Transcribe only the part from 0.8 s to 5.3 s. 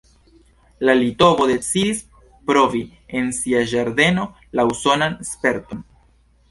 La litovo decidis provi en sia ĝardeno la usonan